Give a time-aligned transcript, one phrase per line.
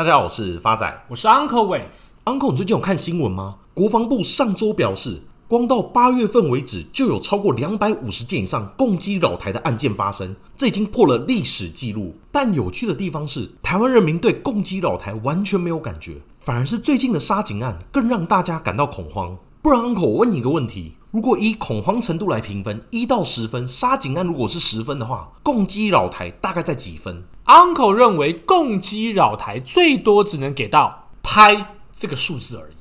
[0.00, 1.82] 大家好，我是发仔，我是 Uncle Wave。
[2.24, 3.56] Uncle，你最近有看新闻吗？
[3.74, 12.14] 国防部上周表示，光到八月份为止，就有超过两百五十件以上共机扰台的案件发生，这已经破了历史记录。
[12.32, 19.36] 但有趣的地方是，台湾人民对共机扰台完全没有感觉，反而是最近的杀警案更让大家感到恐慌。
[19.60, 20.94] 不然，Uncle，我问你一个问题。
[21.10, 32.76] 如果以恐慌程度来评分，一到十分，杀警案如果是十分的话，共机扰台大概在几分？Uncle 认为共机扰台最多只能给到拍这个数字而已。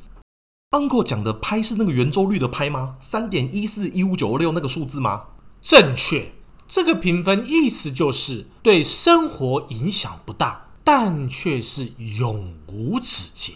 [0.77, 2.93] Uncle 讲的拍是那个圆周率的拍吗？
[2.99, 5.23] 三点一四一五九二六那个数字吗？
[5.59, 6.33] 正确，
[6.67, 13.55] 这个评分意思就是对生活影响不大，但却是永无止境。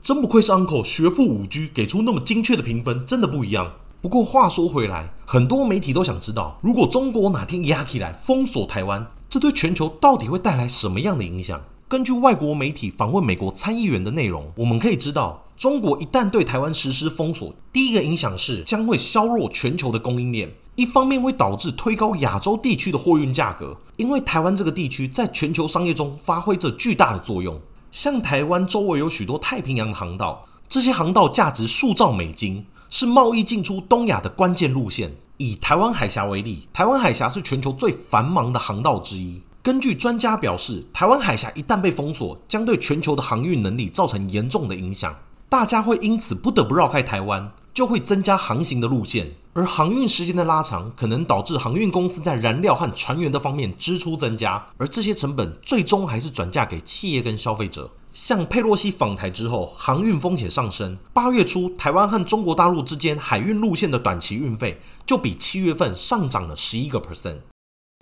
[0.00, 3.74] 真不愧是 Uncle 学富五车，给出那么精确的评分，真的不一样。
[4.00, 11.60] 不过话说回来，很多媒体都想知道，如果中国哪天压起来封锁台湾，这对全球到底会带来什么样的影响？
[11.88, 27.60] 根据外国媒体访问美国参议员的内容，我们可以知道，中国一旦对台湾实施封锁，第一个影响是将会削弱全球的供应链，一方面会导致推高亚洲地区的货运价格，因为台湾这个地区在全球商业中发挥着巨大的作用。
[27.90, 32.64] 像台湾周围有许多太平洋航道，这些航道价值数兆美金。
[32.88, 35.10] 是贸易进出东亚的关键路线。
[35.38, 39.42] 以台湾海峡为例，台湾海峡是全球最繁忙的航道之一。
[39.62, 45.14] 根据专家表示，台湾海峡一旦被封锁，将对全球的航运能力造成严重的影响。
[45.48, 57.90] 大家会因此不得不绕开台湾，就会增加航行的路线，而航运时间的拉长，可能导致航运公司在燃料和船员的方面支出增加，而这些成本最终还是转嫁给企业跟消费者。
[58.16, 60.96] 像佩洛西访台之后，航运风险上升。
[61.12, 67.40] 八月初，台湾和中国大陆之间海运路线的短期运费就比七月份上涨了十一个 percent。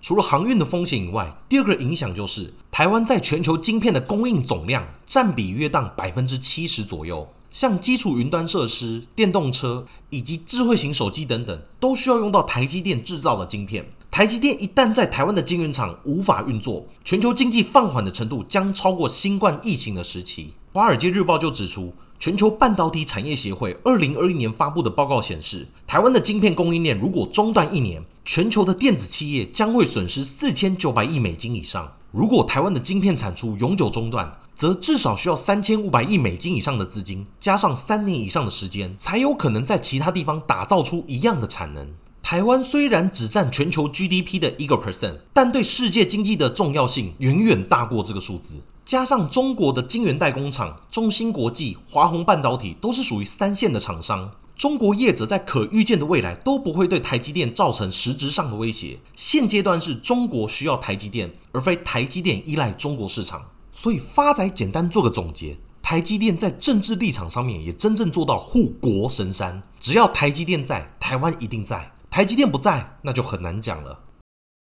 [0.01, 7.27] 除了航运的风险以外，第二个影响就是台湾在全球晶片的供应总量占比约当百分之七十左右。
[7.51, 13.85] 像基础云端设施、电动车以及智慧型手机等等，都需要用到台积电制造的晶片。
[14.15, 20.53] 台积电一旦在台湾的晶圆厂无法运作，全球经济放缓的程度将超过新冠疫情的时期。
[20.71, 31.91] 华尔街日报就指出，全球半导体产业协会二零二一年发布的报告显示，台湾的晶片供应链如果中断一年，全球的电子企业将会损失四千九百亿美金以上。
[32.11, 41.89] 如果台湾的晶片产出永久中断，则至少需要三千五百亿美金以上的资金，加上三年以上的时间，才有可能在其他地方打造出一样的产能。
[42.25, 48.63] 台湾虽然只占全球 GDP 的一个 percent，但对世界经济的重要性远远大过这个数字。
[48.83, 58.97] 加上中国的晶圆代工厂中芯国际、华虹半导体都是属于三线的厂商，中国业者在可预见的未来都不会对台积电造成实质上的威胁。
[59.15, 63.51] 现阶段是中国需要台积电，而非台积电依赖中国市场。
[63.71, 71.91] 所以发仔简单做个总结：台积电在政治立场上面也真正做到护国神山，只要台积电在，台湾一定在。
[72.15, 73.99] 台积电不在，那就很难讲了。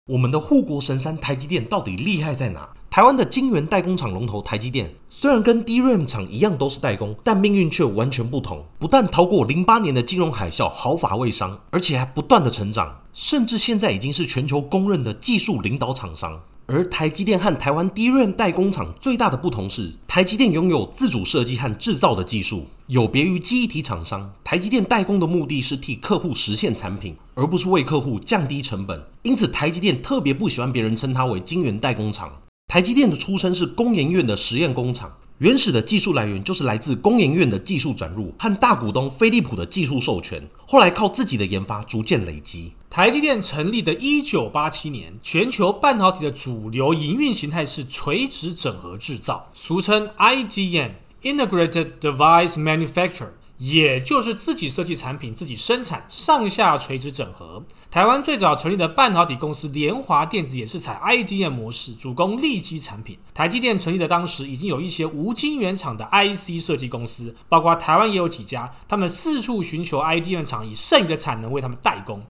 [0.07, 2.69] 我们的护国神山台积电到底厉害在哪？
[2.89, 8.65] 台湾的晶圆代工厂龙头台积电，虽然跟 DRAM 厂一样都是代工，但命运却完全不同。
[8.79, 16.43] 不但逃过零八年的金融海啸，毫发未伤，而且还不断的成长，甚至现在已经是全球公认的技术领导厂商。
[16.73, 24.33] 而台积电和台湾 DRAM 代工厂最大的不同是，台积电拥有自主设计和制造的技术，有别于记忆体厂商。
[24.41, 29.03] 台积电代工的目的是替客户实现产品，而不是为客户降低成本。
[29.23, 32.31] 因此，台积电特别不喜欢别人称它为晶圆代工厂。
[32.69, 35.11] 台积电的出身是工研院的实验工厂。
[35.39, 42.71] 原始的技术来源就是来自工研院的技术转入和大股东飞利浦的技术授权，后来靠自己的研发逐渐累积。
[42.91, 53.29] 台积电成立的一九八七年，全球半导体的主流营运形态是垂直整合制造，俗称 IDM（Integrated Device Manufacturer）。
[53.57, 57.63] 也就是自己设计产品，自己生产，上下垂直整合。
[57.89, 63.17] 台湾最早成立的半导体公司联华电子也是采 IDM 模式，主攻利基产品。
[63.33, 72.21] 台积电成立的当时，已经有一些无晶圆厂的 IC 设计公司，包括台湾也有几家，他们四处寻求 IDM 厂，以剩余的产能为他们代工。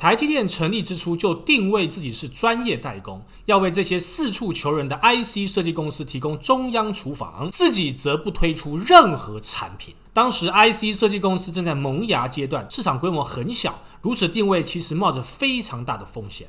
[0.00, 9.94] 台积电成立之初就定位自己是专业代工，要为这些四处求人的 IC 设计公司提供中央厨房，自己则不推出任何产品。
[10.14, 16.48] 当时 IC 设计公司正在萌芽阶段，市场规模很小，如此定位其实冒着非常大的风险。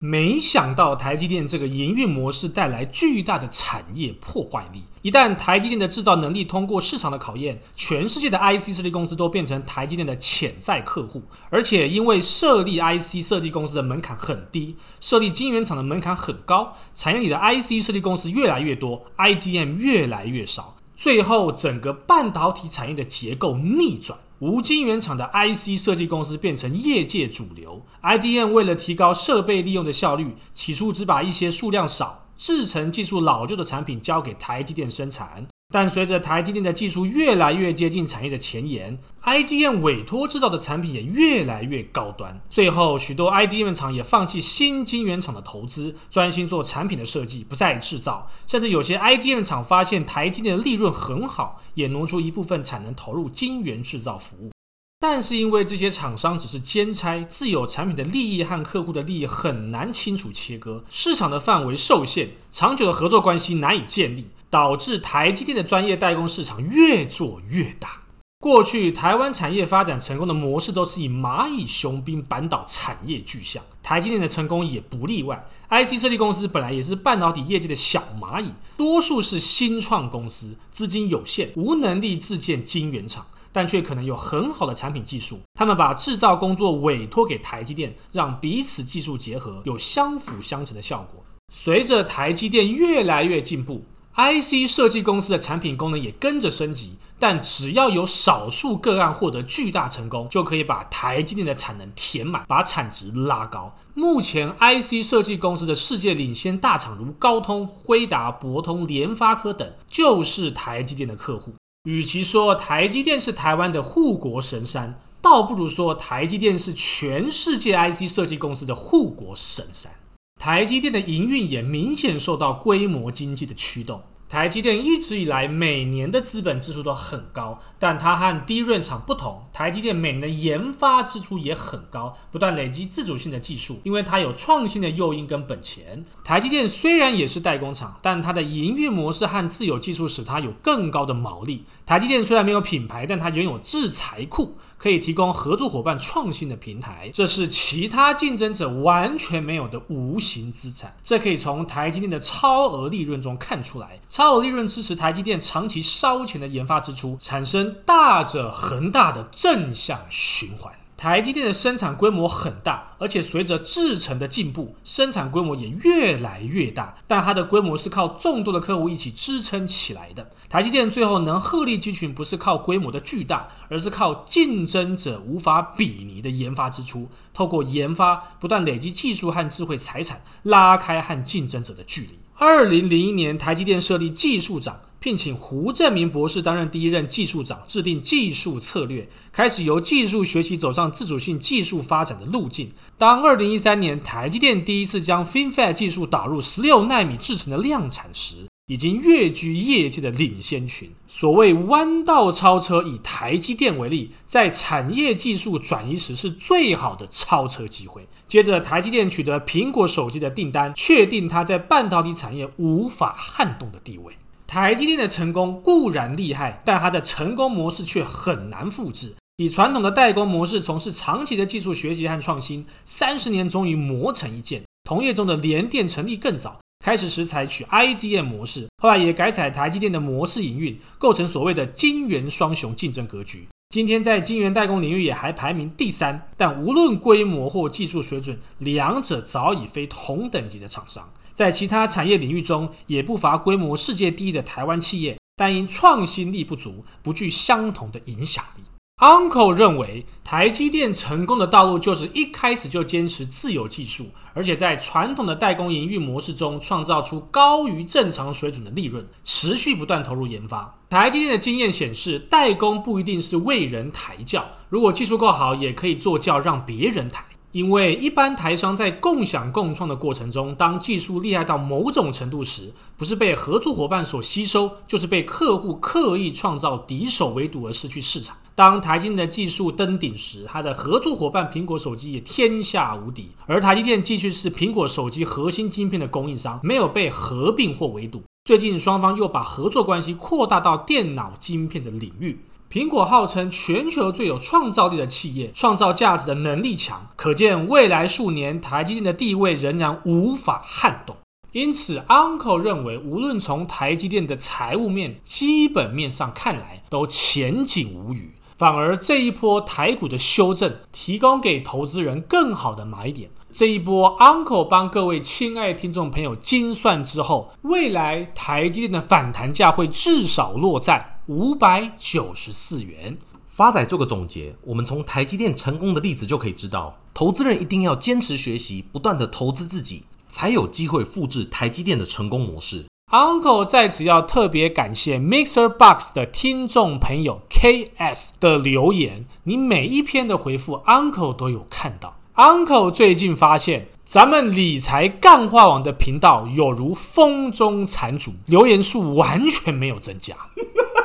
[0.00, 4.84] 没想到台积电这个营运模式带来巨大的产业破坏力。
[5.02, 11.22] 一旦台积电的制造能力通过市场的考验，全世界的 IC 设计公司都变成台积电的潜在客户。
[11.50, 24.18] 而且因为设立 IC 设计公司的门槛很低，设立晶圆厂的门槛很高，产业里的 IC 设计公司越来越多，IDM 越来越少，最后整个半导体产业的结构逆转。
[24.40, 35.46] 无晶圆厂的 IC 设计公司变成业界主流，IDM 为了提高设备利用的效率，起初只把一些数量少、制程技术老旧的产品交给台积电生产。
[35.70, 42.40] 但随着台积电的技术越来越接近产业的前沿，IDM 委托制造的产品也越来越高端。
[42.48, 48.30] 最后，许多 IDM 厂也放弃新晶圆厂的投资，专心做产品的设计，不再制造。
[48.46, 54.50] 甚至有些 IDM 厂发现台积电的利润很好，也挪出一部分产能投入晶圆制造服务。
[54.98, 64.28] 但是因为这些厂商只是兼差，自有产品的利益和客户的利益很难清楚切割，市场的范围受限，长久的合作关系难以建立。
[64.50, 68.02] 导致台积电的专业代工市场越做越大。
[68.40, 75.44] 过去台湾产业发展成功的模式都是以蚂蚁雄兵扳倒产业巨象，台积电的成功也不例外。
[75.68, 85.40] IC 设计公司本来也是半导体业界的小蚂蚁，多数是新创公司，资金有限，无能力自建晶圆厂，但却可能有很好的产品技术。
[85.54, 91.24] 他们把制造工作委托给台积电，让彼此技术结合，有相辅相成的效果。
[91.52, 93.82] 随着台积电越来越进步。
[94.18, 103.76] IC 设计公司的产品功能也跟着升级，但只要有少数个案获得巨大成功，就可以把台积电的产能填满，把产值拉高。
[103.94, 111.54] 目前 IC 设计公司的世界领先大厂如高通、辉达、博通、联发科等，就是台积电的客户。
[111.84, 119.92] 与其说台积电是台湾的护国神山，倒不如说台积电是全世界 IC 设计公司的护国神山。
[120.38, 124.00] 台积电的营运也明显受到规模经济的驱动。
[124.28, 136.04] 台积电一直以来每年的资本支出都很高，但它和低润厂不同，台积电每年的研发支出也很高，不断累积自主性的技术，因为它有创新的诱因跟本钱。
[136.22, 141.64] 台积电虽然也是代工厂，但它的营运模式和自有技术使它有更高的毛利。
[141.86, 150.94] 台积电虽然没有品牌，但它拥有智财库，可以提供合作伙伴创新的平台，这是其他竞争者完全没有的无形资产。
[151.02, 153.98] 这可以从台积电的超额利润中看出来。
[154.18, 160.74] 超额利润支持台积电长期烧钱的研发支出，产生大者恒大的正向循环。
[160.96, 166.96] 台积电的生产规模很大，而且随着制程的进步，生产规模也越来越大。
[167.06, 170.28] 但它的规模是靠众多的客户一起支撑起来的。
[170.48, 182.18] 台积电最后能鹤立鸡群，不是靠规模的巨大，而是靠竞争者无法比拟的研发支出，透过研发不断累积技术和智慧财产，拉开和竞争者的距离。
[182.40, 184.80] 二零零一年，台积电设立技术长。
[185.00, 192.70] 聘请胡正明博士担任第一任技术长，制定技术策略，开始由技术学习走上自主性技术发展的路径。
[192.96, 200.92] 当二零一三年台积电第一次将 FinFET 技术导入十六纳米制程的量产时，已经跃居业界的领先群。
[201.06, 208.06] 所谓弯道超车，以台积电为例，在产业技术转移时是最好的超车机会。
[208.26, 214.12] 接着，台积电取得苹果手机的订单，确定它在半导体产业无法撼动的地位。
[214.46, 219.14] 台积电的成功固然厉害，但它的成功模式却很难复制。
[219.38, 224.62] 以传统的代工模式从事长期的技术学习和创新，三十年终于磨成一剑。
[224.84, 233.46] 同业中的联电成立更早，开始时采取 IDM 模式，后来也改采台积电的模式营运，构成所谓的晶圆双雄竞争格局。
[233.68, 241.12] 今天在晶圆代工领域也还排名第三，但无论规模或技术水准，两者早已非同等级的厂商。
[241.34, 248.62] 在其他产业领域中，也不乏规模世界第一的台湾企业，但因创新力不足，不具相同的影响力。
[248.98, 260.80] Uncle 认为，台积电成功的道路就是一开始就坚持自有技术，而且在传统的代工营运模式中创造出高于正常水准的利润，持续不断投入研发。
[260.90, 267.24] 台积电的经验显示，代工不一定是为人抬轿，如果技术够好，也可以做轿让别人抬。
[267.52, 278.36] 因为一般台商在共享共创的过程中，当技术厉害到某种程度时，不是被合作伙伴所吸收，就是被客户刻意创造敌手围堵而失去市场。
[278.58, 288.20] 当台积电的技术登顶时，它的合作伙伴苹果手机也天下无敌，而台积电继续是苹果手机核心晶片的供应商，没有被合并或围堵。
[288.42, 292.40] 最近双方又把合作关系扩大到电脑晶片的领域。
[292.68, 301.14] 苹果号称全球最有创造力的企业，创造价值的能力强，可见未来数年台积电的地位仍然无法撼动。
[301.52, 308.32] 因此，Uncle 认为，无论从台积电的财务面、基本面上看来，都前景无虞。
[308.58, 313.30] 反而这一波台股的修正，提供给投资人更好的买点。
[313.52, 323.16] 这一波 Uncle 帮各位亲爱听众朋友精算之后，未来台积电的反弹价会至少落在五百九十四元。
[323.46, 330.02] 发仔做个总结，我们从台积电成功的例子就可以知道，投资人一定要坚持学习，不断的投资自己。
[330.30, 332.84] 才有机会复制台积电的成功模式。
[333.10, 342.16] Uncle 在此要特别感谢 Mixer Box 的听众朋友 KS 的留言，你每一篇的回复 Uncle 都有看到。
[342.36, 350.36] Uncle 最近发现，咱们理财干话网的频道有如风中残烛，留言数完全没有增加。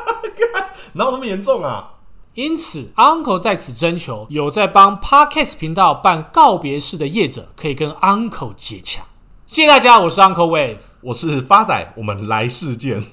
[0.94, 1.94] 哪有那么严重啊？
[2.36, 9.02] 因此，Uncle 在此征求有在帮 Podcast 频道办告别式的业者，可以跟 Uncle 接洽。
[9.48, 13.04] 谢谢大家，我是 Uncle Wave，我是发仔，我们来世见。